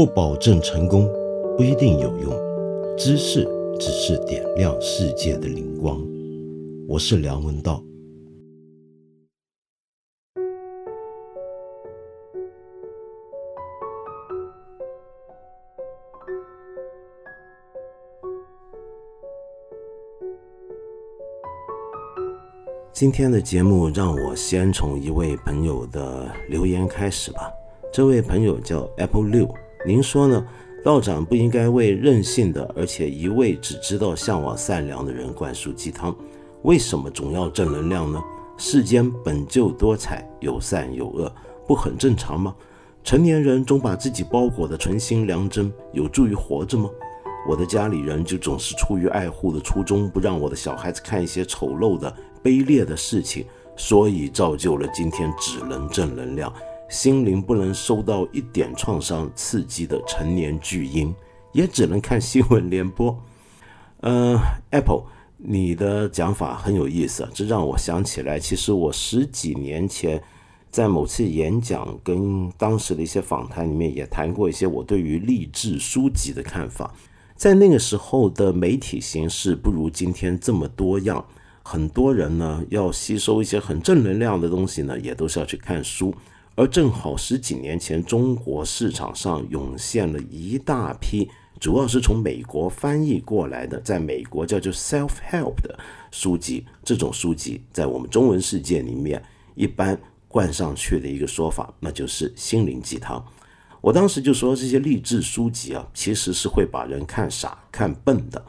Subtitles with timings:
[0.00, 1.06] 不保证成功，
[1.58, 2.32] 不一定有用。
[2.96, 3.46] 知识
[3.78, 6.00] 只是点亮世界的灵光。
[6.88, 7.84] 我是梁文道。
[22.90, 27.52] 今天的节目，让我先从一位朋友的留言开始吧。
[27.92, 29.46] 这位朋友叫 Apple 六，
[29.86, 30.46] 您说呢？
[30.84, 36.14] 道长不应该为任性的，而且一味只知道向往善良的人灌输鸡汤，
[36.62, 38.22] 为什么总要正能量呢？
[38.56, 41.32] 世间本就多彩，有善有恶，
[41.66, 42.54] 不很正常吗？
[43.02, 46.88] 成年人总把自己包裹的纯心良真，有助于活着吗？
[47.48, 52.14] 我的家里人就总是出于爱护的初衷，不让我的小孩子看一些丑陋的。
[52.42, 53.44] 卑劣的事情，
[53.76, 56.50] 所以造就了今天只能正能量，
[56.90, 61.14] 心灵不能受到一点创伤刺激的成年巨婴，
[61.52, 63.16] 也只能看新闻联播。
[64.02, 64.36] 呃
[64.70, 65.04] ，Apple，
[65.36, 70.20] 你的讲法很有意思，这让我想起来，其实我十几年前
[70.68, 76.92] 在某次演讲跟当时的一些访谈里面也谈过一些我对于励志书籍的看法。
[77.36, 81.24] 在那个时候的媒体形式不如今天这么多样。
[81.62, 86.12] 很多人呢要吸收一些很正能量的东西呢，也都是要去看书。
[86.56, 95.78] 而正好十几年前，中国市场上涌现了一大批，主要是从美国翻译过来的，在美国叫做 self help 的
[96.10, 96.66] 书籍。
[96.84, 99.22] 这种书籍在我们中文世界里面，
[99.54, 99.98] 一般
[100.28, 103.24] 冠上去的一个说法，那就是心灵鸡汤。
[103.80, 108.44] 我当时就说，这些励志书籍啊，其实是会把人看傻、看笨的，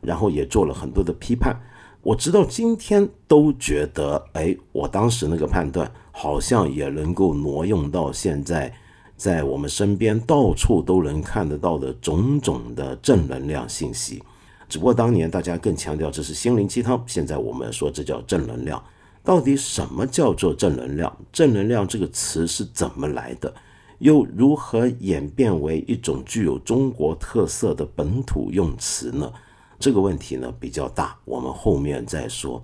[0.00, 1.60] 然后也做了很多的批判。
[2.02, 8.72] 我直到今天都觉得，哎，我当时那个判断好像也能够挪用到现在，
[9.18, 14.22] 在我们身边到处都能看得到的种种的正能量信息。
[14.66, 18.82] 只不过当年大家更强调这是心灵鸡汤，现在我们说这叫正能量。
[19.22, 21.14] 到底什么叫做正能量？
[21.30, 23.54] 正能量这个词是怎么来的？
[23.98, 29.30] 又如何演变为一种具有中国特色的本土用词呢？
[29.78, 32.62] 这个问题呢比较大，我们后面再说。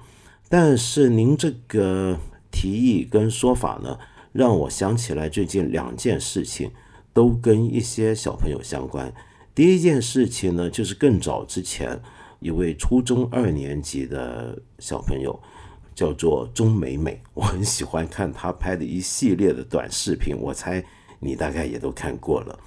[0.49, 2.19] 但是您这个
[2.53, 3.99] 提议跟说法呢，
[4.31, 6.71] 让我想起来最近两件事情，
[7.13, 9.13] 都跟一些小朋友相关。
[9.55, 12.01] 第一件事情呢，就是更早之前，
[12.39, 15.41] 一位初中二年级的小朋友，
[15.95, 20.85] 叫做钟美美， 我很喜欢看她拍的一系列的短视频，我猜
[21.19, 22.59] 你大概也都看过了。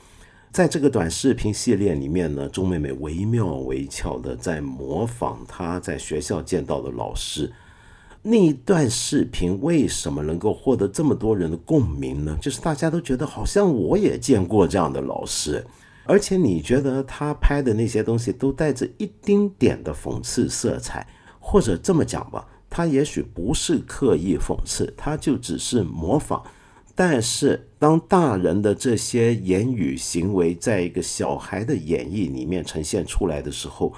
[0.52, 7.52] 在这个短视频系列里面呢，钟妹妹惟妙惟肖的在模仿她在学校见到的老师。
[8.28, 12.36] 那一段视频为什么能够获得这么多人的共鸣呢？
[12.42, 15.64] 就是大家都觉得好像我也见过这样的老师，
[16.06, 21.06] 而且你觉得他拍的那些东西都带着一丁点的讽刺色彩，
[21.40, 26.42] 或者这么讲吧，他也许不是刻意讽刺，他就只是模仿。
[26.96, 33.94] 但是，当大人的这些言语行为在一个小孩的演绎里面呈现出来的时候，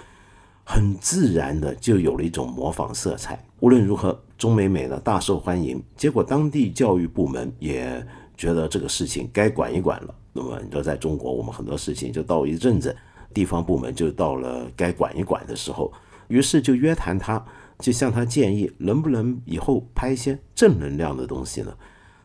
[0.65, 3.47] 很自然的就有了一种模仿色彩。
[3.59, 10.13] 无论如何，钟美美呢大受欢迎，结果当地教育部门也觉得这个事情该管一管了。
[10.31, 12.95] 那么，你说在中国，我们很多事情就到一阵子，
[13.34, 15.91] 地方部门就到了该管一管的时候，
[16.28, 17.44] 于是就约谈他，
[17.79, 21.75] 就向他建议，能不能以后拍一些正能量的东西呢？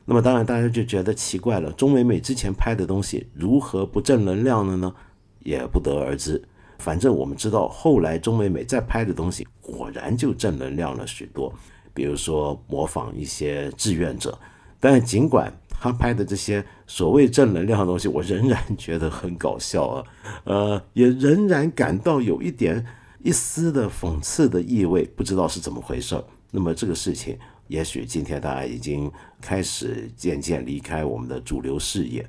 [0.04, 1.72] 那么当然，大家就觉得奇怪了。
[1.72, 4.94] 钟美美之前拍的东西如何不正能量了呢？
[5.40, 6.42] 也不得而知。
[6.78, 11.50] 反正我们知道，后来钟美美再拍的东西果然就正能量了许多。
[11.94, 14.38] 比如说模仿一些志愿者，
[14.78, 20.04] 但尽管他拍的这些所谓正能量的东西，我仍然觉得很搞笑啊。
[20.44, 22.84] 呃，也仍然感到有一点
[23.22, 26.22] 一丝的讽刺的意味，不知道是怎么回事。
[26.50, 27.38] 那么这个事情。
[27.68, 32.28] 也许今天大家已经开始渐渐离开我们的主流视野。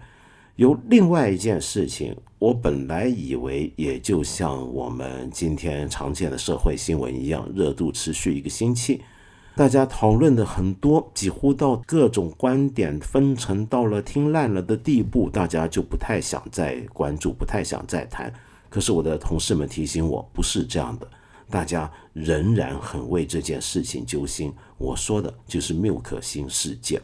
[0.56, 9.02] 有另外一件事情，我本来以为也就像我们今天常见的社会新闻一样，热度持续一个星期，
[9.56, 18.32] 大家讨论的很多，几乎到各种观点分成到了听烂了的地步，大家就不太想再关注，不太想再谈。
[18.70, 21.10] 可是我的同事们提醒我，不是这样的。
[21.50, 24.54] 大家仍然很为这件事情揪心。
[24.78, 27.02] 我说的就是缪可欣事件。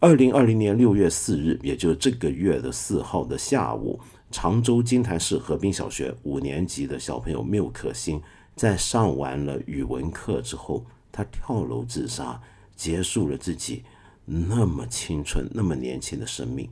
[0.00, 3.98] 二零二零年六月四日，也就是这个月的四号的下午，
[4.30, 8.22] 常州金坛市河滨小学五年级的小朋友缪可欣，
[8.54, 12.40] 在上完了语文课之后，他跳楼自杀，
[12.76, 13.82] 结束了自己
[14.24, 16.68] 那么青春、那么年轻的生命。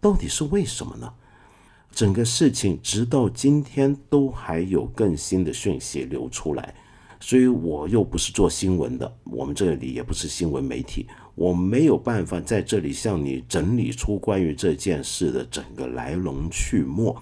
[0.00, 1.12] 到底是为什么呢？
[1.92, 6.74] 整个事情直到今天都还有更新的讯息流出来，
[7.20, 17.14] 所以我又不是做新闻的，我们这里也不是新闻媒体，我没有办法在这里向你整理出关于这件事的整个来龙去脉。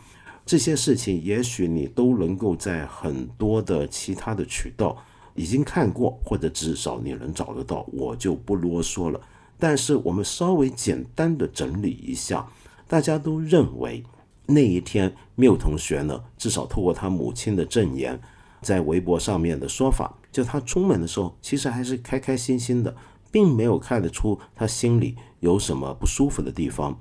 [0.44, 4.96] 这些事情也许你都能够在很多的其他的渠道
[5.34, 9.20] 已经看过，或者至少你能找得到，我就不啰嗦了。
[9.58, 12.46] 但是我们稍微简单的整理一下，
[12.88, 14.04] 大家都认为。
[14.44, 18.20] 那一天，缪同学呢，至少透过他母亲的证言，
[18.60, 22.94] 在微博上面的说法，就他出门的时候，其实还是开开心心的，
[23.32, 26.96] 并没有看得出他心里有什么不舒服的地方。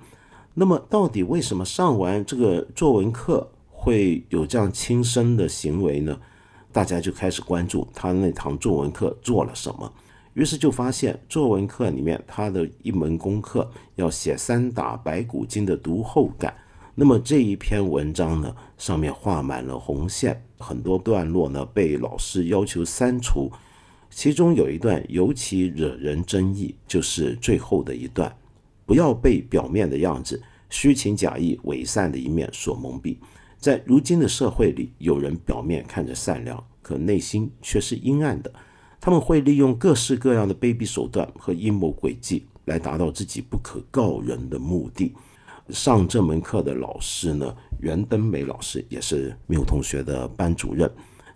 [0.56, 6.18] 那么，到底为什么上完这个作文课会有这样轻生的行为呢？
[6.74, 9.94] 大家就开始关注他那堂作文课做了什么，
[10.34, 16.56] 于是就发现作文课里面他的一门功课要写三打白骨精的读后感。
[16.96, 23.52] 那么这一篇文章呢，上面画满了红线，很多段落呢被老师要求删除。
[24.14, 28.32] 其中有一段尤其惹人争议，就是最后的一段：
[28.86, 33.18] 不要被表面的样子、虚情假意、伪善的一面所蒙蔽。
[33.58, 38.52] 在如今的社会里，有人表面看着善良，可内心却是阴暗的。
[39.00, 45.14] 他们会利用各式各样的卑鄙手段和阴谋诡计，来达到自己不可告人的目的。
[45.70, 50.92] 上这门课的老师呢，袁登梅老师也是缪同学的班主任，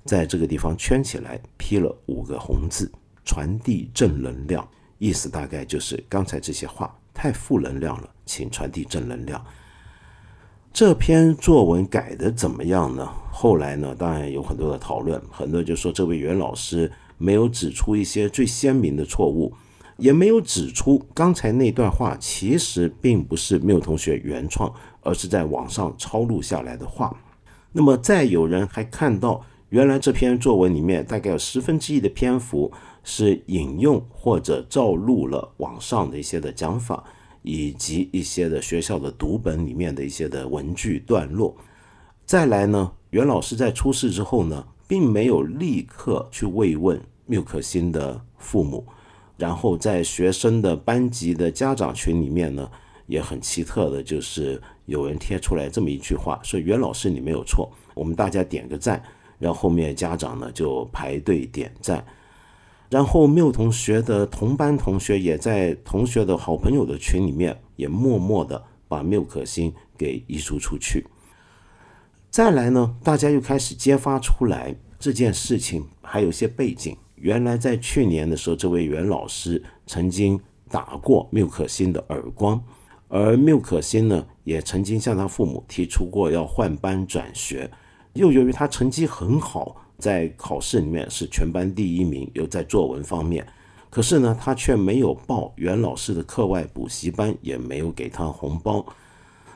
[0.06, 2.90] 在这个地方圈起来批了五个红字：
[3.26, 4.66] 传递正能量。
[4.98, 9.44] 意思大概就是刚才这些话太负能量了，请传递正能量。
[10.72, 13.10] 这篇作文改的怎么样呢？
[13.32, 19.54] 后来呢，当然有很多的讨论，很多人就说这位袁老师没有指出一些最鲜明的错误。
[19.98, 24.70] 也没有指出刚才那段话其实并不是缪同学原创，
[25.02, 27.18] 而是在网上抄录下来的话。
[27.72, 29.42] 那么再有人还看到，
[29.76, 32.72] 原来这篇作文里面大概有十分之一的篇幅
[33.04, 37.04] 是引用或者照录了网上的一些的讲法，
[37.42, 41.54] 以及一些的学校的读本里面的一些的文句段落。
[42.26, 48.88] 再来呢，袁老师在出事之后呢，并没有立刻去慰问缪可欣的父母。
[49.36, 52.72] 然后在学生的班级的家长群里面呢，
[53.08, 59.04] 也很奇特的，就是有人贴出来这么一句话，说袁老师你没有错，我们大家点个赞。
[59.40, 62.06] 然后后面家长呢就排队点赞。
[62.90, 71.06] 然后缪同学的同班同学也在同学的好朋友的群里面，也默默的把缪可欣给移除出去。
[72.30, 76.96] 再来呢，大家又开始揭发出来这件事情还有些背景。
[77.16, 80.40] 原来在去年的时候，这位袁老师曾经
[80.70, 82.62] 打过缪可欣的耳光，
[83.08, 87.72] 而缪可欣呢，也曾经向他父母提出过要换班转学。
[88.16, 93.46] 又由于他成绩很好，在考试里面是全班第一名，又在作文方面，
[93.90, 98.86] 可是呢，他却没有报袁老师的课外补习班，也没有给他红包。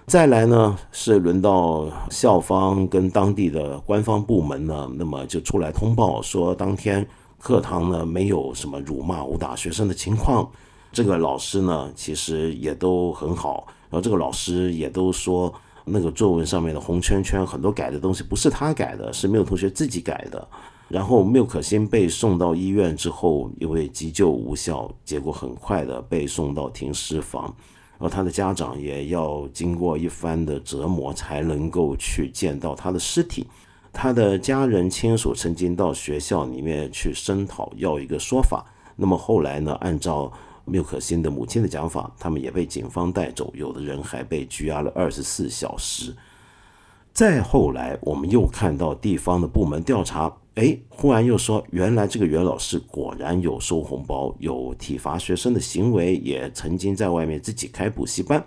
[0.06, 7.06] 再来呢，是轮到校方跟当地的官方部门呢，那么就出来通报说当天。
[7.42, 10.46] 课堂呢没有什么辱骂、殴打学生的情况，
[10.92, 15.54] 这个老师呢其实也都很好，然后这个老师也都说
[15.92, 20.48] 那个作文上面的红圈圈很多改的东西不是他改的，是没有同学自己改的。
[20.88, 27.44] 然后缪可欣被送到医院之后，因为急救无效，结果很快的被送到停尸房，
[28.00, 33.46] 然后他的家长也要经过一番的折磨才能够去见到他的尸体。
[33.92, 38.66] 他的家人亲属曾经到学校里面去声讨，要一个说法。
[38.96, 39.74] 那么后来呢？
[39.82, 40.32] 按照
[40.70, 46.16] 缪可欣的母亲的讲法，他们也被警方带走，有的人还被拘押了二十四小时。
[47.12, 58.42] 再后来，我们又看到地方的部门调查，哎，忽然又说，原来这个袁老师果然有收红包、有体罚学生的行为，也曾经在外面自己开补习班。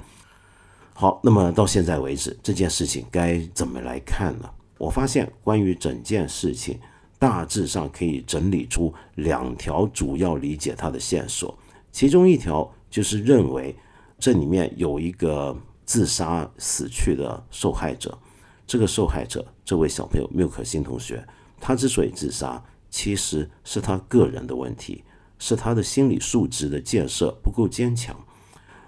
[0.94, 4.48] 好，那么到现在为止，这件事情该怎么来看呢？
[4.78, 6.78] 我发现，关于整件事情，
[7.18, 11.56] 大致上可以整理出两条主要理解它的线索。
[11.92, 13.76] 其中一条就是认为，
[14.18, 18.18] 这里面有一个自杀死去的受害者。
[18.66, 21.22] 这个受害者，这位小朋友缪可欣同学，
[21.60, 25.04] 他之所以自杀，其实是他个人的问题，
[25.38, 28.16] 是他的心理素质的建设不够坚强，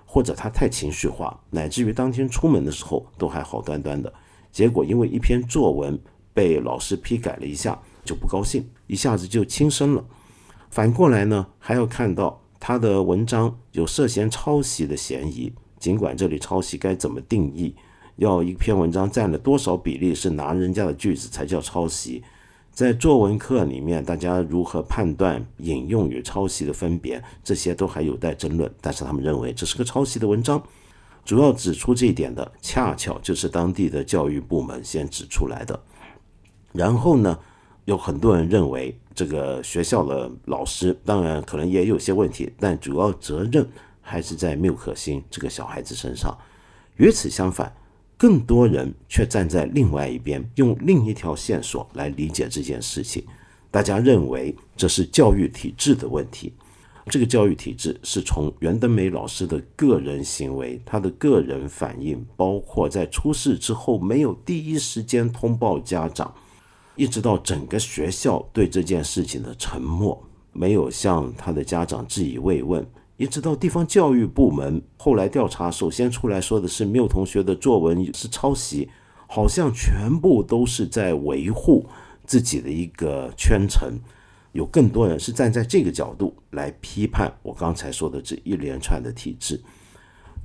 [0.07, 4.11] 或者他太情绪化，乃至于当天出门的时候都还好端端的。
[4.51, 6.01] 结果因为一篇作文
[6.33, 10.05] 被老师批改了一下，就不高兴，一下子就轻生了。
[10.71, 15.53] 反过来呢，还要看到他的文章有涉嫌抄袭的嫌疑。
[15.79, 17.75] 尽管这里抄袭该怎么定义，
[18.17, 22.25] 要一篇文章占了多少比例是拿人家的句子才叫抄袭。
[22.73, 28.75] 在作文课里面，大家如何判断引用与抄袭的分别，这些都还有待争论。
[28.81, 30.63] 但是他们认为这是个抄袭的文章。
[31.23, 35.79] 主要指出这一点的，恰巧就是当地的教育部门先指出来的。
[36.73, 37.39] 然后呢，
[37.85, 43.67] 有很多人认为这个学校的老师，当然可能也有些问题，但主要责任
[44.01, 46.37] 还是在缪可欣这个小孩子身上。
[46.97, 47.73] 与此相反。
[48.17, 53.23] 更多人却站在另外一边，用另一条线索来理解这件事情。
[53.73, 56.53] 大家认为这是教育体制的问题。
[57.07, 66.33] 这个教育体制是从袁登梅老师的个人行为、他的个人反应，包括在出事之后没有第一时间通报家长，
[66.97, 70.23] 一直到整个学校对这件事情的沉默，
[70.53, 72.87] 没有向他的家长致以慰问。
[73.17, 78.89] 一直到地方教育部门后来调查，首先出来说的是缪同学的作文是抄袭，
[79.29, 81.87] 好像全部都是在维护
[82.27, 83.93] 自己的一个圈层。
[84.53, 89.61] 有更多人是站在这个角度来批判我刚才说的这一连串的体制。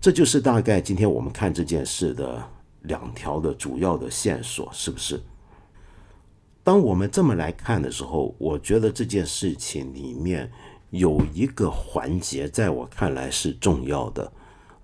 [0.01, 2.43] 这就是大概今天我们看这件事的
[2.83, 5.21] 两条的主要的线索，是不是？
[6.69, 10.47] 当我们这么来看的时候，我觉得这件事情里面。
[10.91, 14.31] 有一个环节在我看来是重要的，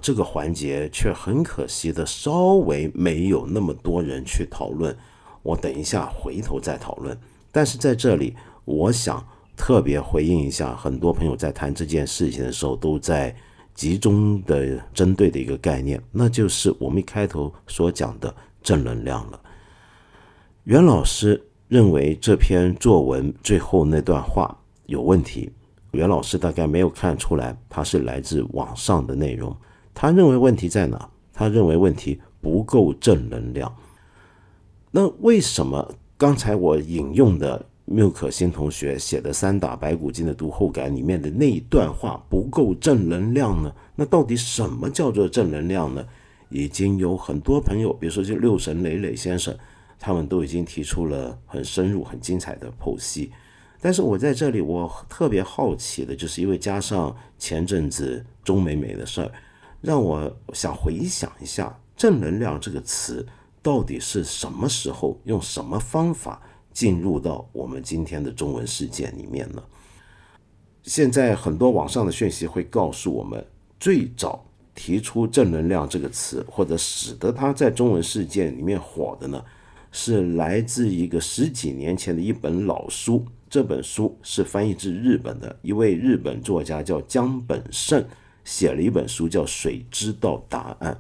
[0.02, 4.96] 这个环节却很可惜的稍微没有那么多人去讨论。
[5.44, 7.16] 我等一下回头再讨论。
[7.52, 9.24] 但是在这里，我想
[9.56, 13.36] 特别回应一下，很多朋友在谈这件事情的时候都在
[13.76, 19.40] 集中的针对的一个概念，那就是我们一开头所讲的正能量了。
[20.64, 21.44] 袁老师
[21.76, 25.52] 认为这篇作文最后那段话有问题。
[25.92, 29.54] 袁老师大概没有看出来，他是来自网上的内容。
[29.94, 31.10] 他认为问题在哪？
[31.34, 33.70] 他认为问题不够正能量。
[34.90, 43.70] 那为什么刚才我引用的缪可欣同学写的《三打白骨精》的读后感里面的那一段话不够正能量呢？
[43.98, 46.06] 那到底什么叫做正能量呢？
[46.48, 49.54] 已经有很多朋友，比如说就六神磊磊先生，
[50.00, 53.32] 他们都已经提出了很深入、很精彩的剖析。
[53.82, 59.32] 但是我在这里，我特别好奇的，就是因为加上前阵子钟美美的事儿，
[59.82, 63.26] 让我想回想一下“正能量”这个词
[63.62, 66.42] 到底是什么时候用什么方法
[66.74, 69.64] 进入到我们今天的中文世界里面呢？
[70.84, 73.46] 现在很多网上的讯息会告诉我们，
[73.80, 79.44] 最早提出“正能量”这个词，或者使得它在中文世界里面火的呢，
[79.98, 83.26] 是来自一个十几年前的一本老书。
[83.50, 88.06] 这本书是翻译自日本的一位日本作家叫江本胜
[88.44, 90.92] 写了一本书叫《水知道答案》。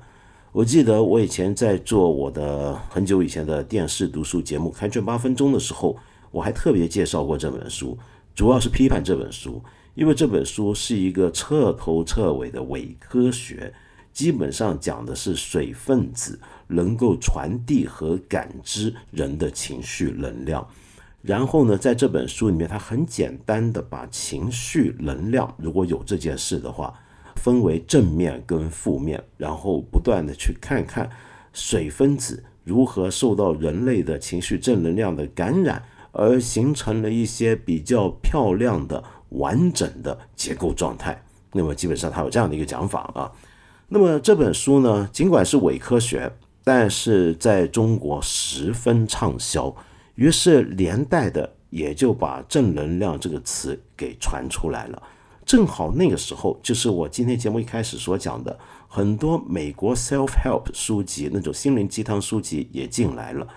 [0.53, 5.97] 我记得我以前在做我的很久以前的电视读书节目《开卷八分钟》的时候，
[6.31, 7.97] 我还特别介绍过这本书，
[8.33, 9.61] 主要是批判这本书，
[9.93, 13.73] 因为这本书是一个彻头彻尾的伪科学，
[14.13, 20.67] 基本上讲的是水分子能够传递和感知人的情绪能量。
[21.21, 26.93] 然后呢，在这本书里面，他很简单的把情绪能量，如果有这件事的话，
[27.37, 31.09] 分为正面跟负面，然后不断的去看看
[31.51, 35.81] 水分子如何受到人类的情绪正能量的感染，
[36.11, 41.23] 而形成了一些比较漂亮的完整的结构状态。
[41.53, 43.31] 那么基本上他有这样的一个讲法啊。
[43.87, 46.31] 那么这本书呢，尽管是伪科学，
[46.65, 49.73] 但是在中国十分畅销。
[50.15, 55.03] 于是连带的也就把正能量这个词给传出来了。
[55.45, 58.57] 正好那个时候，就是我今天节目一开始所讲的，
[58.87, 63.47] 很多美国 self help 书籍那种心灵鸡汤书籍也进来了。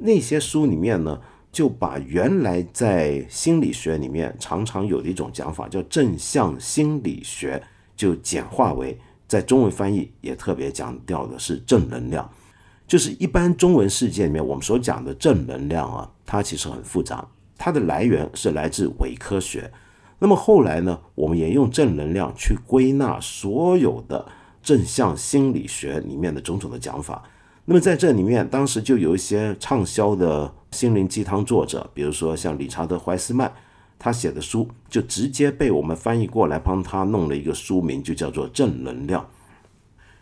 [0.00, 1.18] 那些书里面呢，
[1.50, 7.62] 就把原来在心理学里面常常有的一种讲法叫正向心理学，
[7.96, 12.28] 就简化为在中文翻译也特别强调的是正能量。
[12.88, 17.24] 就是一般中文世界里面，我们所讲的正能量啊，它其实很复杂，
[17.58, 19.70] 它的来源是来自伪科学。
[20.18, 24.26] 那么后来呢，我们也用正能量去归纳所有的
[24.62, 27.22] 正向心理学里面的种种的讲法。
[27.66, 33.52] 那么在这里面，当时就有一些畅销的心灵鸡汤作者，比如说像理查德·怀斯曼，
[33.98, 39.20] 他写的书就直接被我们翻译过来，帮他弄了一个书名，就叫做《正能量》。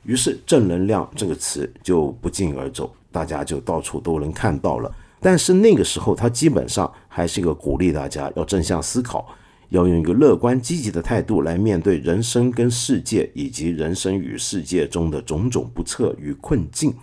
[0.07, 4.91] 于是“正能量”这个词就不胫而走，大家就到处都能看到了。
[5.21, 9.27] 但是那个时候，它基本上还是一个鼓励大家要正向思考，
[9.71, 16.95] 要用一个乐观积极的态度来面对人生跟世界，以及人生与世界中的种种不测与困境。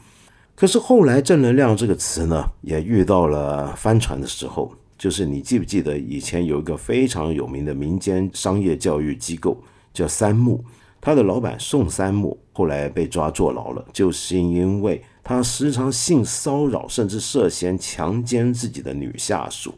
[0.56, 4.74] 可是后来“正能量”这个词呢，也遇到了翻船的时候。
[4.96, 9.58] 就是你记不记得以前有一个非常有名的民间商业教育机构
[9.94, 10.64] 叫三木，
[11.06, 19.76] 他的老板宋三木后来被抓坐牢了，就是因为他时常性骚扰，甚至涉嫌强奸自己的女下属。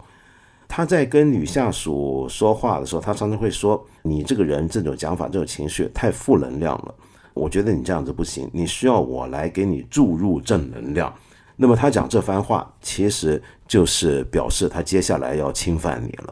[0.68, 6.94] 他在跟女下属说话的时候，他常常会说：“你这个人这种讲法、这种情绪太负能量了，
[7.34, 11.12] 我觉得你这样子不行，你需要我来给你注入正能量。”
[11.58, 16.32] 那么他讲这番话，其实就是表示他接下来要侵犯你了。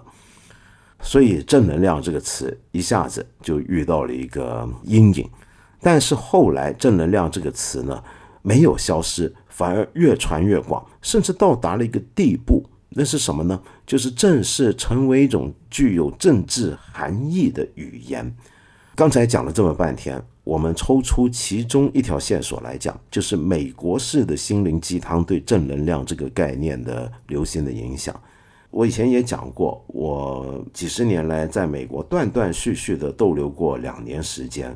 [1.04, 5.30] 所以“正能量”这个词一下子就遇到了一个阴影。
[5.82, 8.02] 但是后来“正能量”这个词呢，
[8.42, 12.64] 没有消失，反而越传越广，甚至到达了一个地步。
[12.90, 13.62] 那是什么呢？
[13.86, 18.34] 就是正式成为一种具有政治含义的语言。
[18.96, 20.24] 刚才讲了这么半天。
[20.46, 28.14] 我们抽出其中一条线索来讲，就是美国式的心灵鸡汤对正能量这个概念的流行的影响。
[28.74, 34.76] 我以前也讲过，我几十年来在美国断断续续的逗留过两年时间，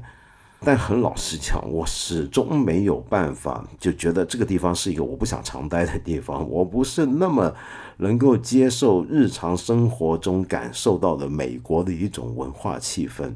[0.60, 6.48] 但很老实讲，我始终没有办法就觉得这个地方是一个我不想常待的地方。
[6.48, 7.52] 我不是那么
[7.98, 13.34] 能够接受日常生活中感受到的美国的一种文化气氛。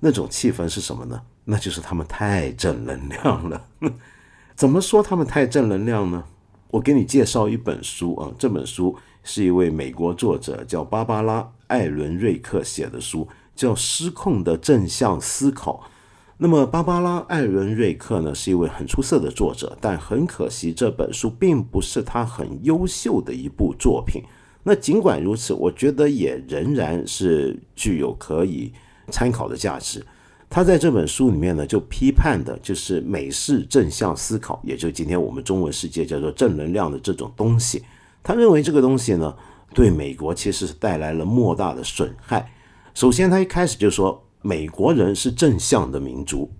[0.00, 1.22] 那种气氛是什么呢？
[1.44, 3.68] 那就是他们太正能量了。
[4.56, 6.24] 怎么说他们太正能量呢？
[6.72, 15.84] 我给你介绍一本书啊，这本书是一位美国作者叫芭芭拉·艾伦瑞克写的书，叫《失控的正向思考》。
[16.38, 24.22] 那么，芭芭拉·艾伦瑞克呢，是一位很出色的作者，但很可惜，这本书并不是他很优秀的一部作品。
[24.62, 28.72] 那尽管如此，我觉得也仍然是具有可以
[29.08, 30.02] 参考的价值。
[30.54, 37.82] 他在这本书里面呢，就批判的就是美式正向思考，也就是今天我们中文世界叫做正能量的这种东西。
[38.22, 39.34] 他认为这个东西呢，
[39.72, 42.52] 对美国其实是带来了莫大的损害。
[42.92, 46.50] 首先，他一开始就说，美国人是正向的民族，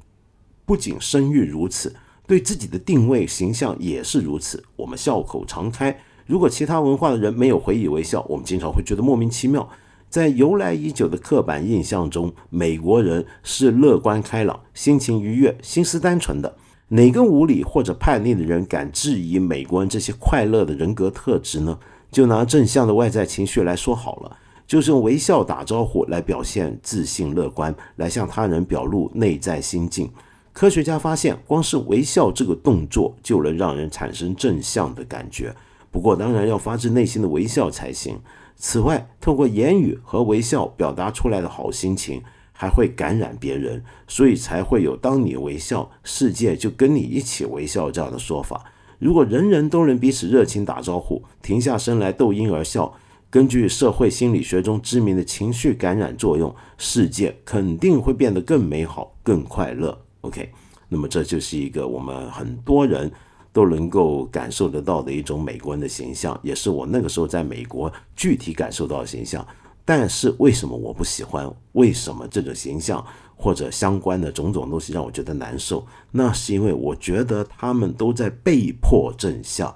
[0.64, 1.94] 不仅声誉如此，
[2.26, 4.64] 对自己的定位形象也是如此。
[4.74, 9.68] 我们笑口常开，如果其他文化的人没有回以微笑，我们经常会觉得莫名其妙。
[10.12, 16.54] 在由来已久的刻板印象中，美国人是乐观开朗、心情愉悦、心思单纯的。
[16.88, 21.78] 哪个无理或者叛逆的人敢质疑美国人这些快乐的人格特质呢？
[22.10, 30.10] 就拿正向的外在情绪来说好了，就是用微笑打招呼来表现自信乐观，来向他人表露内在心境。
[30.52, 35.54] 科学家发现，光是微笑这个动作就能让人产生正向的感觉。
[35.90, 38.20] 不过，当然要发自内心的微笑才行。
[38.64, 42.22] 此外，透过言语和微笑表达出来的好心情，
[42.52, 48.64] 还会感染别人，所以才会有“当你微笑，世界就跟你一起微笑”这样的说法。
[49.00, 52.94] 如果人人都能彼此热情打招呼，停下身来逗婴儿笑，
[53.28, 60.00] 根据社会心理学中知名的情绪感染作用，世界肯定会变得更美好、更快乐。
[60.20, 60.48] OK，
[60.88, 63.10] 那么这就是一个我们很多人。
[63.52, 69.46] 都能够感受得到的一种美国人的形象，也是我那个时候在美国具体感受到的形象。
[69.84, 71.50] 但是为什么我不喜欢？
[71.72, 73.04] 为什么这种形象
[73.36, 75.84] 或者相关的种种东西让我觉得难受？
[76.12, 79.74] 那是因为我觉得他们都在被迫正向，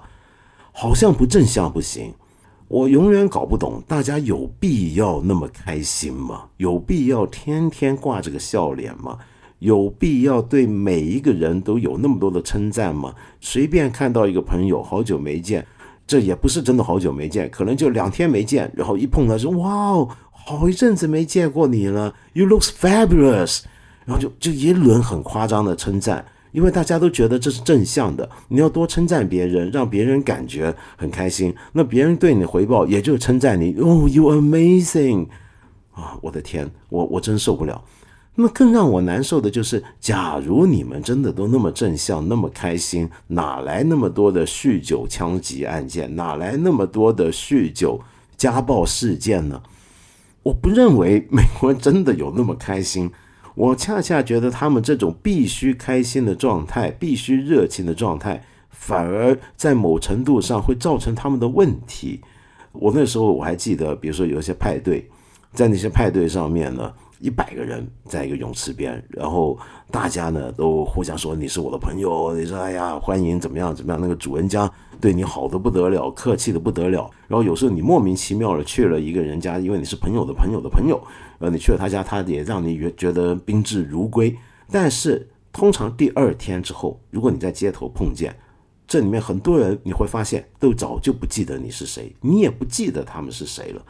[0.71, 2.13] 好像不正向不行。
[2.69, 6.45] 我永远搞不懂，大家有必要那么开心吗？
[6.57, 9.19] 有必要天天挂着个笑脸吗？
[9.59, 13.13] 有必要对每一个人都有那么多的称赞吗？
[13.41, 15.65] 随便看到一个朋友，好久没见，
[16.05, 23.63] 这也不是真的好久没见，可能就两天没见，然后一碰到说哇哦，好一阵子没见过你了，You look fabulous，
[24.05, 35.27] 然后就就一轮很夸张的称赞，因为大家都觉得这是正向的，你要多称赞别人，让别人感觉很开心，那别人对你的回报也就称赞你，哦，You amazing，
[35.93, 37.83] 啊，我的天，我我真受不了。
[38.39, 46.15] 那么更让我难受的就是，假如你们真的都那么正向、那么开心，哪来那么多的酗酒枪击案件？
[46.15, 47.99] 哪来那么多的酗酒
[48.37, 49.63] 家暴事件呢？
[50.43, 53.09] 我不认为美国人真的有那么开心。
[53.55, 62.21] 我恰恰觉得他们这种必须开心的状态、必须热情的状态，反而在某程度上会造成他们的问题。
[62.73, 65.09] 我那时候我还记得，比如说有一些派对，
[65.53, 66.93] 在那些派对上面呢。
[67.19, 69.57] 一百个人在一个泳池边，然后
[69.91, 73.99] 大家呢都互相说你是我的朋友，你说哎呀欢迎怎么样怎么样？
[74.01, 77.09] 那个主人家对你好的不得了，客气的不得了。
[77.27, 81.01] 然后有时候你莫名其妙的去了一个人家，因为你是朋友的朋友的朋友，
[81.39, 84.35] 呃，你去了他家，他也让你觉觉得宾至如归。
[84.69, 88.35] 但是通常第二天之后，如果你在街头碰见，
[88.87, 93.81] 这里面很多人你会发现都早就不记得你是谁，你也不记得他们是谁了。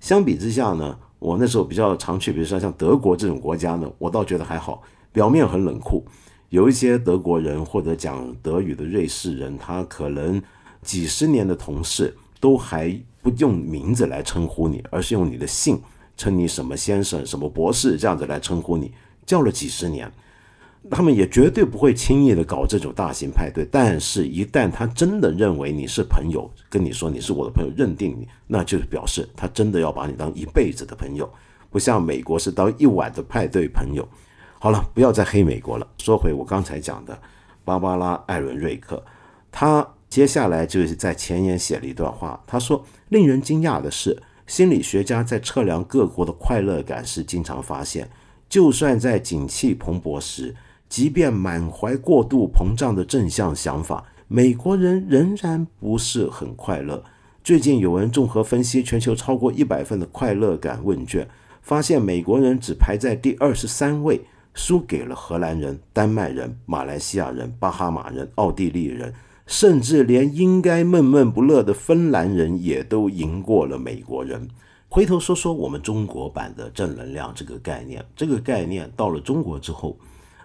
[0.00, 6.04] 相比之下呢，我那时候比较常去，比如说像德国这种国家呢，我倒觉得还好，表面很冷酷。
[6.50, 10.40] 有一些德国人或者讲德语的瑞士人，他可能
[10.82, 15.80] 几十年的同事都还不用名字来称呼你，而是用你的姓
[16.14, 18.92] 称你什么先生、什么博士这样子来称呼你，
[19.24, 20.12] 叫了几十年。
[20.90, 31.26] 他们也绝对不会轻易的搞这种大型派对，但是，一旦他真的认为你是朋友，跟你说你是我的朋友，认定你，那就表示他真的要把你当一辈子的朋友，
[31.70, 34.06] 不像美国是当一晚的派对朋友。
[34.58, 35.86] 好了，不要再黑美国了。
[35.98, 37.18] 说回我刚才讲的，
[37.64, 39.02] 芭芭拉·艾伦瑞克，
[39.50, 48.10] 他接下来就是在前言写了一段话，他说：“令人惊讶的是，心理学家在测量各国的快乐感时，经常发现，
[48.50, 50.54] 就算在景气蓬勃时。”
[50.94, 57.02] 即便满怀过度膨胀的正向想法，美国人仍然不是很快乐。
[57.42, 61.26] 最近有人综合分析全球超过一百份的快乐感问卷，
[61.62, 64.20] 发现美国人只排在第二十三位，
[64.54, 69.12] 输给了荷兰人、丹麦人、马来西亚人、巴哈马人、奥地利人，
[69.48, 74.46] 甚至连应该闷闷不乐的芬兰人也都赢过了美国人。
[74.88, 79.96] 回头说说我们中国版的正能量这个概念，这个概念到了中国之后。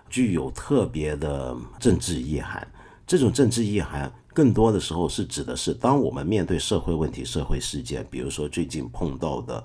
[0.09, 2.67] 具有特别的政治意涵，
[3.05, 9.63] 这种政治意涵更多的时候是指的是，当我们面对社会问题、社会事件，比如说最近碰到的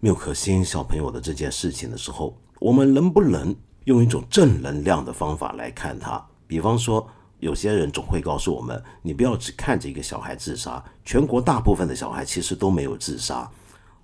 [0.00, 3.54] 缪可欣小朋友的这件事情的时候，我们能不能
[3.84, 6.24] 用一种正能量的方法来看它？
[6.46, 13.50] 比方说，有些人总会告诉我们，你不要只看着一个小孩自杀，全国大部分的小孩其实都没有自杀。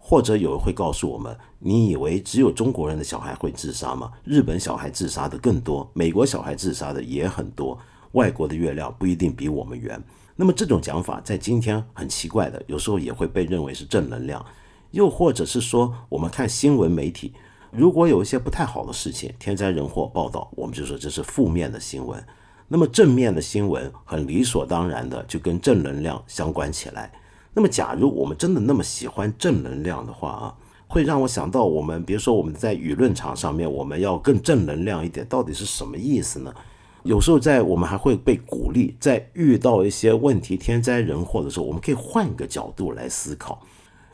[0.09, 4.13] 或者有人会告诉我们：“你以为只有中国人的小孩会自杀吗？
[4.23, 7.77] 日本小孩自杀的更多，美国小孩自杀的也很多。
[8.13, 10.01] 外国的月亮不一定比我们圆。”
[10.37, 14.47] 那么这种讲法在今天很奇怪的，有时候也会被认为是正能量。
[14.93, 17.33] 又或者是说，我们看新闻媒体，
[17.73, 22.25] 如果有一些不太好的事情、天灾人祸报道，我们就说这是负面的新闻。
[22.69, 27.11] 那么正面的新闻很理所当然的就跟正能量相关起来。
[27.59, 30.55] 那么，假如我们真的那么喜欢正能量的话啊，
[30.87, 36.55] 会让我想到我们，比如说我们在舆论场上面，我们要更正能量一点，到底是什么意思呢？
[37.03, 43.63] 有时候在我们还会被鼓励，在遇到一些问题、天灾人祸的时候，我们可以换个角度来思考，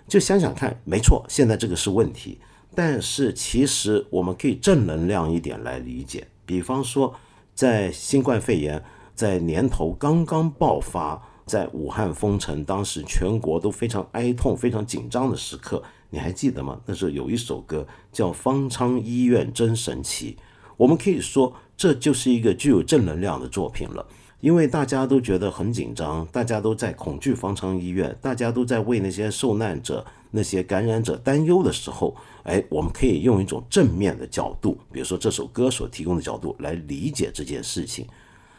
[0.07, 2.39] 就想想看，没错，现在这个是问题，
[2.77, 6.29] 但是其实我们可以正能量一点来理解。
[6.47, 7.13] 比方说，
[7.57, 8.81] 在新冠肺炎
[9.17, 11.21] 在年头刚刚爆发。
[11.47, 16.81] 在武汉封城，当时全国都非常哀痛、非常紧张的时刻，你还记得吗？
[16.87, 20.37] 那时候有一首歌叫《方舱医院真神奇》，
[20.77, 24.07] 我们可以说这就是一个具有正能量的作品了。
[24.41, 38.05] 因为大家都觉得很紧张，大家都在恐惧方舱医院，大家都在为那些受难者、那些感染者担忧的时候，哎，我们可以用一种正面的角度，比如说这首歌所提供的角度来理解这件事情。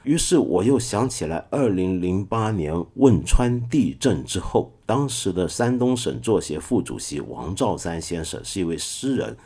[0.04, 9.38] 于是我又想起来，二零零八年汶川地震之后，当时的山东省作协副主席王兆山先生是一位诗人，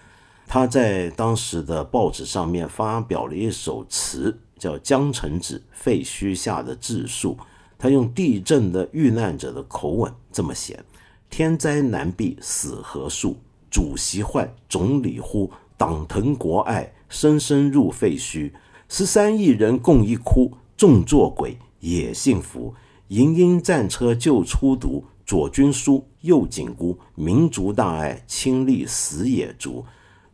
[0.47, 7.37] 他在当时的报纸上面发表了一首词，叫《江城子·废墟下的自述》。
[7.77, 10.83] 他用地震的遇难者的口吻这么写
[11.29, 13.37] ：“天灾难避死何数？
[13.69, 18.51] 主席坏，总理呼，党腾国爱，深深入废墟。”
[18.89, 22.73] 十三亿人共一哭，众作鬼也幸福。
[23.09, 26.97] 迎英战车就出毒，左军书右紧箍。
[27.13, 29.85] 民族大爱，亲历死也足。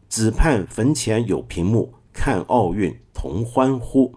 [0.08, 4.14] 只盼坟前有屏幕，看奥运同欢呼。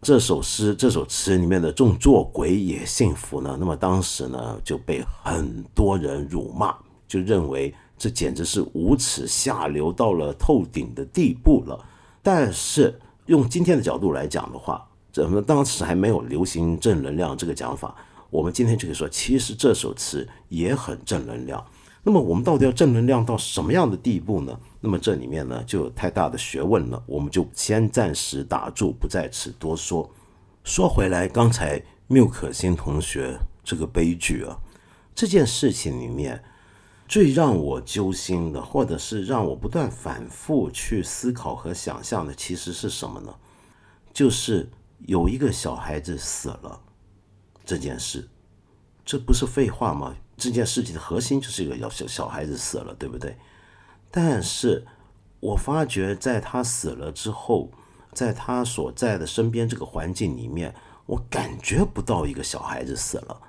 [0.00, 3.58] 这首诗、这首词里面的“众作鬼也幸福”呢？
[3.60, 6.74] 那么当时呢，就被很多人辱骂，
[7.06, 11.78] 就认为这简直是无耻下流到了透顶的地步了。
[12.22, 12.98] 但是。
[13.30, 17.94] 用今天的角度来讲的话，怎么当时还没有流行正能量这个讲法？
[18.28, 21.64] 我们今天就可以说，其实这首词也很正能量。
[22.02, 24.58] 那么我们到底要正能量到什么样的地步呢？
[24.80, 30.10] 那么这里面呢就有太大的学问了，我们就先暂时打住，不在此多说。
[30.64, 34.58] 说回来，刚才缪可欣同学这个悲剧啊，
[35.14, 36.42] 这件事情里面。
[37.10, 43.34] 最让我揪心的，或者是让我不断反复去思考和想象的，其实是什么呢？
[44.12, 44.70] 就是
[45.06, 46.80] 有一个小孩子死了
[47.64, 48.28] 这件事，
[49.04, 50.14] 这不是废话吗？
[50.36, 53.36] 这件事情的核心就是一个小小孩子死了，对不对？
[54.12, 54.86] 但是
[55.40, 57.72] 我发觉在他死了之后，
[58.12, 60.72] 在他所在的身边这个环境里面，
[61.06, 63.40] 我感觉不到一个小孩子死了。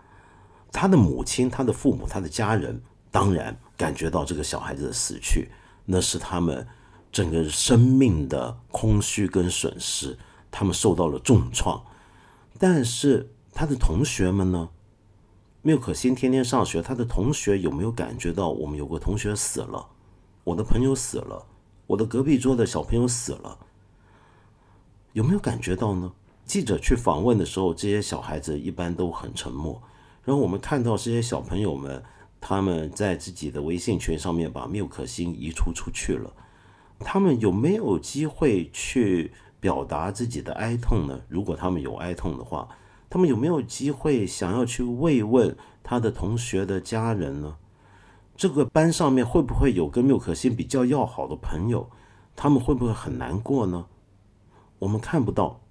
[0.72, 5.50] 他的母亲、他的父母、他的家人，当然感觉到这个小孩子的死去，
[5.86, 6.66] 那是他们
[7.12, 10.18] 整个生命的空虚跟损失，
[10.50, 11.84] 他们受到了重创。
[12.58, 14.70] 但是他的同学们呢？
[15.64, 19.90] 缪可欣天天上学，他的同学有没有感觉到我们有个同学死了？
[20.44, 21.46] 我的朋友死了，
[21.86, 23.60] 我的隔壁桌的小朋友死了，
[25.14, 26.12] 有没有感觉到呢？
[26.46, 29.80] 记者去访问的时候，这些小孩子一般都很沉默。
[30.24, 32.04] 然后我们看到这些小朋友们，
[32.42, 36.34] 他们在自己的微信群上面把缪可欣移除出去了。
[37.00, 41.22] 他们有没有机会去表达自己的哀痛呢？
[41.30, 42.68] 如果他们有哀痛的话，
[43.10, 47.56] 他们有没有机会想要去慰问他的同学的家人呢？
[48.36, 51.90] 这个班上面会不会有跟缪可欣比较要好的朋友？
[52.36, 53.86] 他们会不会很难过呢？
[54.80, 55.62] 我们看不到。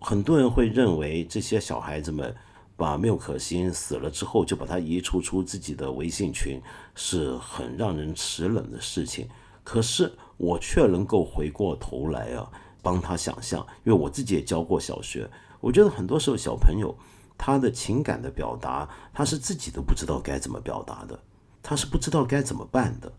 [0.00, 2.34] 很多人会认为这些小孩子们。
[2.76, 6.60] 把缪可欣死了之后，就把他移除出自己的微信群，
[6.94, 9.28] 是很让人齿冷的事情。
[9.64, 12.48] 可是我却能够回过头来啊，
[12.82, 15.28] 帮他想象，因为我自己也教过小学。
[15.60, 16.94] 我觉得很多时候小朋友
[17.38, 21.18] 他的情感的表达，他是自己都不知道该怎么表达的，
[21.62, 23.10] 他是不知道该怎么办的。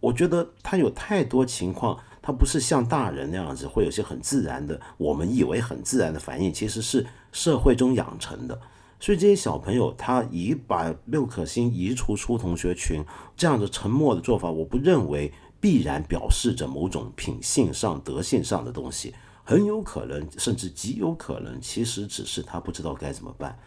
[0.00, 8.58] 我觉得他有太多情况，他不是像大人那样子会有些很自然的，我们以为很自然的反应，其实是社会中养成的。
[9.00, 13.02] 所以这些小朋友，他已把六可欣移除出同学群
[13.34, 23.58] 这样的沉默的做法，我不认为必然表示着某种品性上、德性上的东西，很有可能，甚至极有可能，其实只是他不知道该怎么办。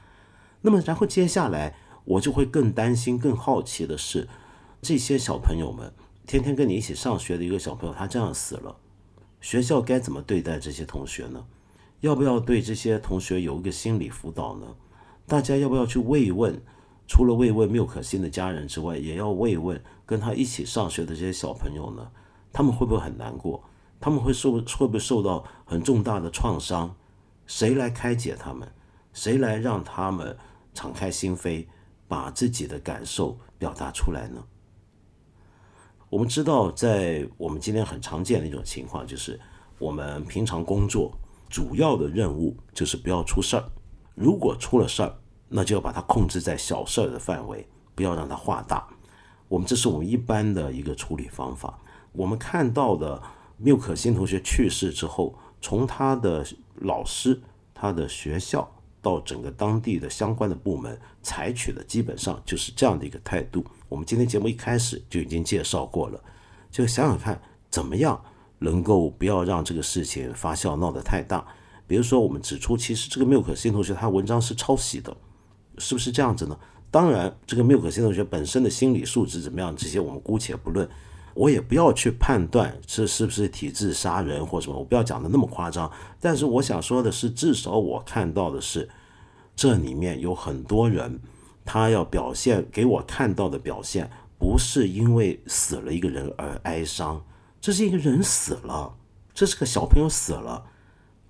[0.62, 4.30] 那么，然后接下来我就会更担心、更好奇的是，
[4.84, 5.92] 这些小朋友们
[6.28, 8.78] 天天跟你一起上学的一个小朋友，他这样死了，
[9.42, 11.44] 学校该怎么对待这些同学呢？
[12.02, 14.68] 要不要对这些同学有一个心理辅导呢？
[15.28, 16.62] 大家要不要去慰问？
[17.06, 22.12] 除了慰问缪可欣的家人之外，也要慰问跟他一起上学的这些小朋友呢？
[22.52, 23.62] 他们会不会很难过？
[24.00, 26.96] 他们会受会不会受到很重大的创伤？
[27.46, 28.72] 谁来开解他们？
[29.12, 30.38] 谁来让他们
[30.74, 31.68] 敞开心扉，
[32.08, 34.44] 把自己的感受表达出来呢？
[36.10, 39.40] 我们知道，在我们今天很常见的一种情况，就是
[39.78, 41.12] 我们平常工作
[41.50, 43.70] 主要的任务就是不要出事儿。
[44.16, 45.16] 如果出了事儿，
[45.50, 48.88] 那就要把它控制在小事儿的范围，不要让它化大。
[49.48, 51.80] 我们这是我们一般的一个处理方法。
[52.12, 53.22] 我们看到的
[53.58, 56.46] 缪可欣同学去世之后，从他的
[56.76, 57.40] 老师、
[57.74, 58.70] 他的学校
[59.02, 63.66] 到整个当地的相关的部门，采取的基本上就是这样的一个态度。
[63.90, 66.20] 我们今天节目一开始就已经介绍过了，
[66.72, 68.20] 就想想看，怎么样
[68.60, 71.46] 能够不要让这个事情发酵闹得太大。
[71.94, 75.16] 比如说，我们指出，其实这个缪可欣同学他文章是抄袭的，
[75.78, 76.58] 是不是这样子呢？
[76.90, 80.90] 当然，这个缪可欣同学本身的心理素质怎么样，这些我们姑且不论，
[81.36, 85.92] 我也不要去判断这是不是体制杀人或什么，我不要讲的那么夸张。
[86.20, 88.90] 但是我想说的是，至少我看到的是，
[89.56, 91.20] 这里面有很多人，
[91.64, 97.24] 他要表现给我看到的表现，不是因为死了一个人而哀伤，
[97.62, 98.96] 这是一个人死了，
[99.32, 100.66] 这是个小朋友死了。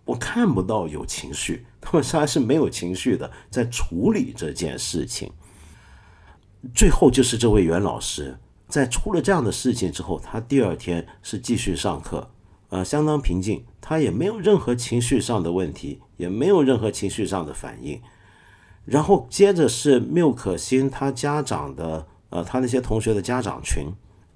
[0.06, 5.32] 我看不到有情绪，他们实是没有情绪的在处理这件事情。
[6.74, 8.38] 最后就是这位袁老师，
[8.68, 12.30] 在出了这样的事情之后，他第二天是继续上课，
[12.70, 18.02] 呃，相当平静，他也没有任何情绪上的问题，也没有任何情绪上的反应。
[18.86, 23.88] 然后接着是缪可欣他家长的，呃，他那些同学的家长群，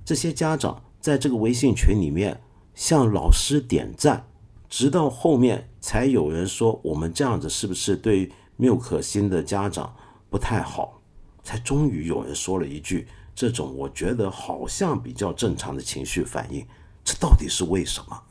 [0.05, 2.39] 这些家长在这个微信群里面
[2.73, 4.25] 向老师点赞。
[4.69, 9.95] 直到后面才有人说我们这样子是不是对缪可欣的家长
[10.29, 11.01] 不太好？
[11.43, 16.67] 才终于有人说了一句这种我觉得好像比较正常的情绪反应。
[17.05, 18.23] 这到底是为什么？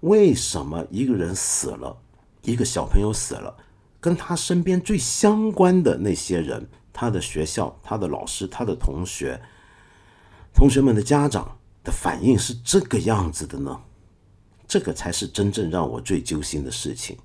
[0.00, 1.96] 为什么一个人死了，
[2.42, 3.56] 一个小朋友死了，
[4.00, 9.40] 跟他身边最相关的那些人，他的学校、他的老师、他的同学、
[10.52, 13.80] 同学们的家长的反应是这个样子的呢？
[14.72, 17.18] 这个才是真正让我最揪心的事情。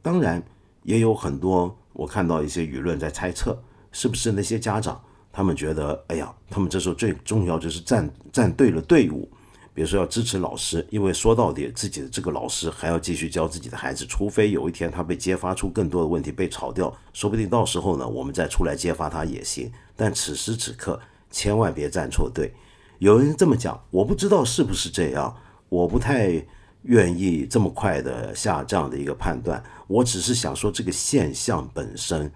[0.00, 0.42] 当然，
[0.82, 4.98] 也有很多我看到一些舆论在猜测，是不是那些家长
[5.30, 9.28] 他们觉得，哎呀，他们这时候最重要就是站站对了队伍，
[9.74, 19.70] 比如说要支持老师，因为说到底，自己的这个老师还要继续教自己的孩子，除非有一天他被揭发出更多的问题被炒掉，说不定到时候呢，我们再出来揭发他也行。
[19.94, 20.98] 但此时此刻，
[21.30, 22.54] 千万别站错队。
[22.98, 25.36] 有人这么讲，我不知道是不是这样。
[25.74, 26.40] 我不太
[26.82, 29.62] 愿意这么快的下这样的一个判断。
[29.88, 32.30] 我只是想说，这个现象本身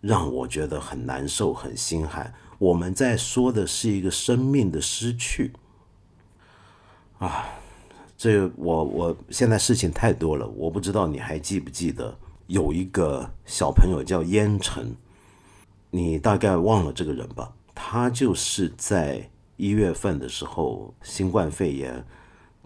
[0.00, 2.32] 让我觉得很难受、很心寒。
[2.58, 5.52] 我们在说的是一个生命的失去
[7.18, 7.44] 啊！
[8.16, 12.16] 这我我现在事情太多了，我不知道你还记不记得
[12.48, 14.92] 有一个小朋友叫烟尘，
[15.90, 17.52] 你大概忘了这个人吧？
[17.74, 22.04] 他就是在一月份的时候，新冠肺炎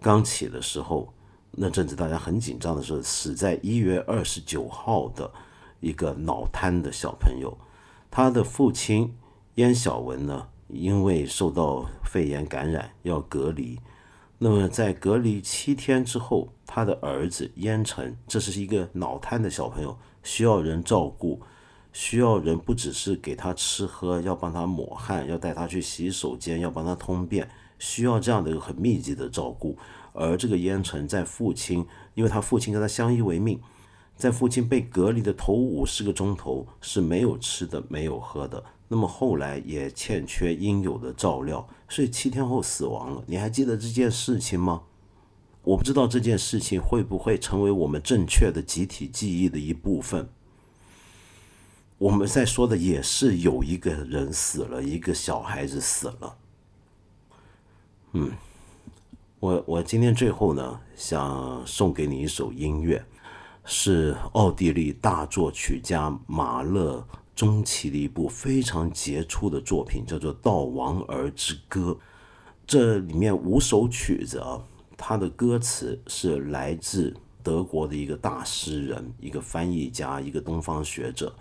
[0.03, 1.11] 刚起的时候，
[1.51, 5.31] 那阵子大家很紧张的时候，死在一月二十九号的
[5.79, 7.57] 一个脑瘫的小朋友，
[8.11, 9.15] 他的父亲。
[9.55, 13.79] 燕小文呢，因为受到肺炎感染要隔离，
[14.39, 21.39] 那么在隔离七天之后，他的儿子燕晨，这是一个脑瘫的小朋友，需要人照顾，
[21.91, 27.47] 需要人不只是给他吃喝，要帮他抹汗，要带他去洗手间，要帮他通便，
[27.83, 29.77] 需要这样的一个很密集的照顾。
[30.13, 33.59] 而这个烟尘在父亲，因为他父亲跟他相依为命，
[34.15, 38.63] 在父亲被隔离的头五十个钟头是没有吃的，没有喝的。
[38.87, 43.23] 那么后来也欠缺应有的照料，所以七天后死亡了。
[43.27, 44.83] 你还记得这件事情吗？
[45.63, 50.29] 我不知道这件事情会不会成为我们正确的集体记忆的一部分。
[51.97, 56.35] 我们在说的也是有一个人死了，一个小孩子死了。
[58.15, 58.31] 嗯，
[59.39, 63.03] 我我今天最后呢，想送给你一首音乐，
[63.65, 67.03] 是奥地利大作曲家马勒。
[67.35, 71.89] 中期的一部非常杰出的作品，叫做《悼亡儿之歌》。
[72.67, 74.61] 这里面五首曲子啊，
[74.95, 81.33] 它的歌词是来自德国的一个大诗人、一个翻译家、一个东方学者，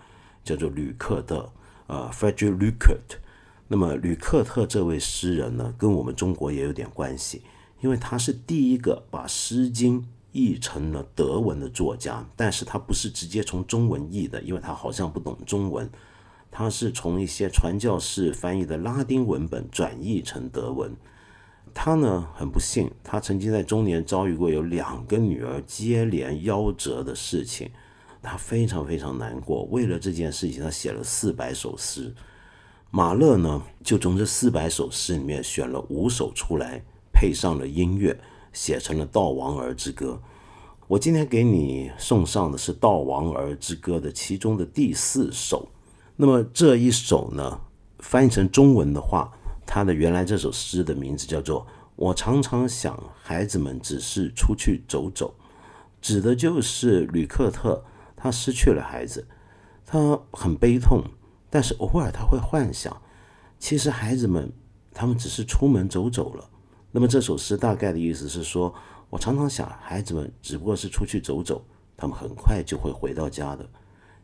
[0.43, 1.53] 叫做吕克特，
[1.89, 3.19] 呃 f r e d e r i c Lückert。
[3.73, 7.41] 那么吕克特这位诗人呢，跟我们中国也有点关系，
[7.81, 10.01] 因为他是第一个把《诗经》。
[10.35, 15.87] 译成了德文的作家，但是他不是直接从中文译的，因为他好像不懂中文，
[16.51, 20.91] 他是从一些传教士翻译的拉丁文本转译成德文。
[21.75, 27.71] 他呢很不幸，他曾经在中年遭遇过有两个女儿接连夭折的事情，
[28.23, 29.65] 他非常非常难过。
[29.65, 32.11] 为了这件事情，他写了四百首诗。
[32.95, 38.17] 马勒呢就从这四百首诗里面选了五首出来，配上了音乐。
[38.53, 40.21] 写成了《悼亡儿之歌》，
[40.87, 45.71] 我今天给你送上的是《悼亡儿之歌》的其中的第四首。
[46.17, 47.63] 那么这一首呢，
[48.01, 49.33] 翻译成中文的话，
[49.65, 51.63] 它的原来这首诗的名字叫做
[51.97, 55.35] 《我常常想孩子们只是出去走走》，
[56.03, 57.83] 指的就是吕克特
[58.15, 59.27] 他失去了孩子，
[59.87, 61.03] 他很悲痛，
[61.53, 62.97] 但是偶尔他会幻想，
[63.59, 64.51] 其实孩子们
[64.95, 66.49] 他们只是出门走走了。
[66.91, 68.75] 那么这首诗大概的意思是说，
[69.11, 71.63] 我常常想，孩子们只不过是出去走走，
[71.95, 73.69] 他们很快就会回到家的。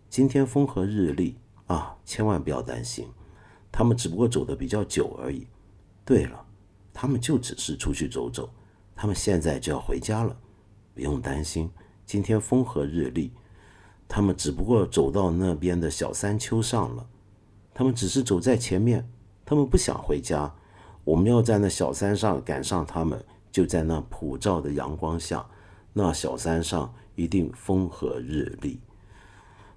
[0.09, 1.37] 今天风和日丽
[1.67, 3.07] 啊，千万不要担心，
[3.71, 5.47] 他们只不过走的比较久而已。
[6.07, 6.43] 对了，
[6.95, 8.49] 他们就只是出去走走，
[8.97, 10.35] 他们现在就要回家了，
[10.95, 11.71] 不用担心。
[12.07, 13.35] 今天风和日丽，
[14.09, 17.07] 他们只不过走到那边的小山丘上了，
[17.79, 19.09] 他们只是走在前面，
[19.45, 20.53] 他们不想回家。
[21.05, 25.47] 我们要在那小山上赶上他们，就在那普照的阳光下，
[25.93, 28.81] 那小山上一定风和日丽。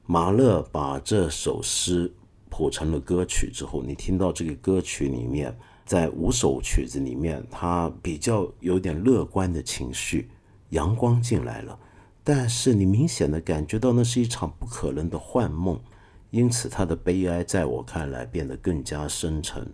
[0.08, 2.12] 马勒把这首诗
[2.50, 10.28] 谱成了歌曲之后，你听到这个歌曲里面，在五首曲子里面，它比较有点乐观的情绪，
[10.70, 11.78] 阳光进来了，
[12.24, 15.80] 但是你明显的感觉到那是一场不可能的幻梦，
[16.32, 19.72] 因此他的悲哀在我看来变得更加深沉。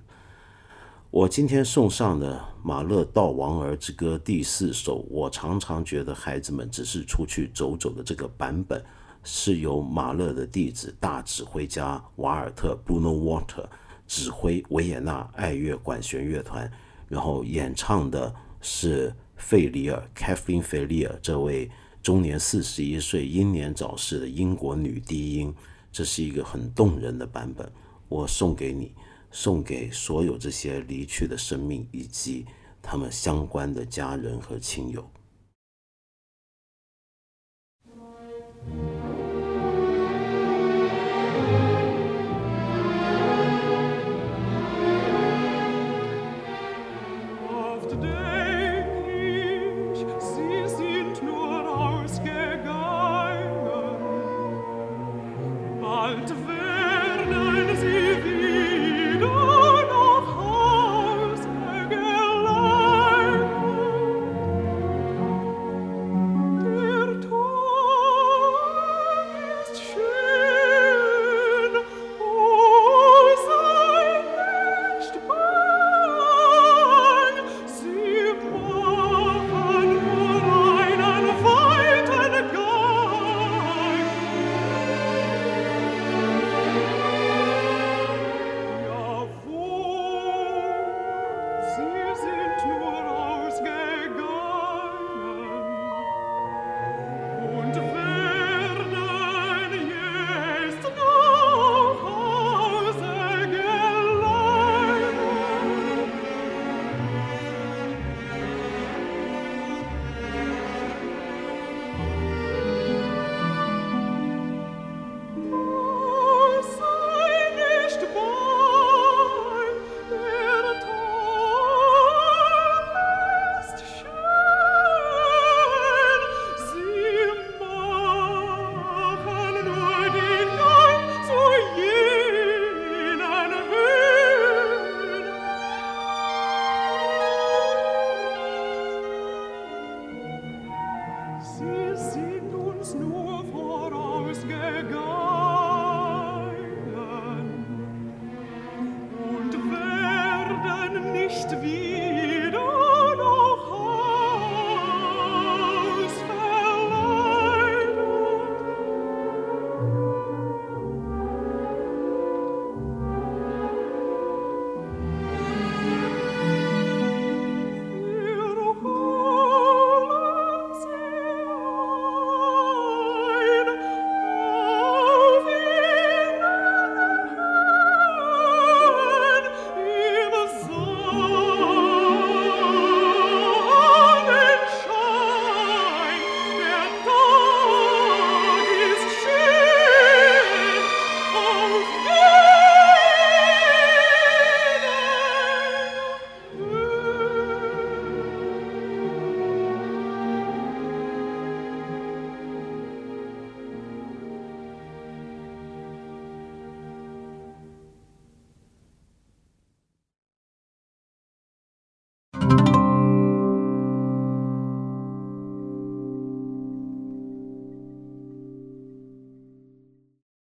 [1.09, 8.83] 我今天送上的马勒《悼亡儿之歌》第四首，我常常觉得孩子们只是出去走走的这个版本，
[9.23, 13.65] 是由马勒的弟子大指挥家瓦尔特 （Bruno Walter）
[14.07, 16.69] 指挥维也纳爱乐管弦乐团，
[17.07, 21.69] 然后演唱的是费里尔 （Kathleen 费里尔）这位
[22.01, 25.53] 终年四十一岁、英年早逝的英国女低音。
[25.97, 27.67] 这是一个很动人的版本，
[28.07, 28.93] 我送给你。
[29.31, 32.45] 送给所有这些离去的生命以及
[32.83, 35.09] 他们相关的家人和亲友。